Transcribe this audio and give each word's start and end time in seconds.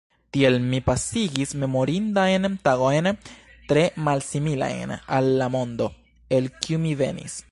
Tiel 0.35 0.55
mi 0.69 0.77
pasigis 0.85 1.51
memorindajn 1.63 2.47
tagojn 2.69 3.09
tre 3.73 3.85
malsimilajn 4.09 4.97
al 5.19 5.31
la 5.43 5.51
mondo, 5.59 5.91
el 6.39 6.53
kiu 6.65 6.83
mi 6.87 6.99
venis. 7.07 7.41